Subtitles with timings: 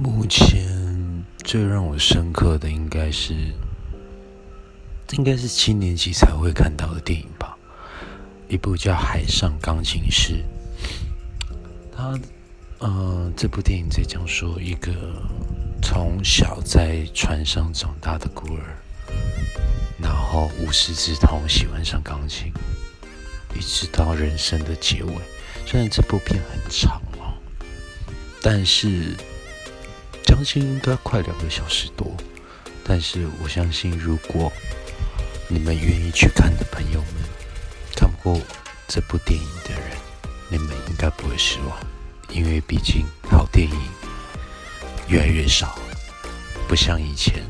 [0.00, 0.64] 目前
[1.42, 3.34] 最让我深刻的应该是，
[5.10, 7.58] 应该是七年级才会看到的电影吧，
[8.48, 10.34] 一部叫《海上钢琴师》。
[11.90, 12.16] 他，
[12.78, 14.92] 呃，这部电影在讲说一个
[15.82, 18.62] 从小在船上长大的孤儿，
[20.00, 22.52] 然后无师自通，喜欢上钢琴，
[23.52, 25.12] 一直到人生的结尾。
[25.66, 27.34] 虽然这部片很长哦，
[28.40, 29.16] 但是。
[30.38, 32.16] 相信应该快两个小时多，
[32.84, 34.52] 但是我相信，如果
[35.48, 37.24] 你们愿意去看的朋友们，
[37.96, 38.40] 看过
[38.86, 39.98] 这部电影的人，
[40.48, 41.76] 你们应该不会失望，
[42.28, 43.76] 因为毕竟好电影
[45.08, 45.76] 越来越少，
[46.68, 47.42] 不像以前。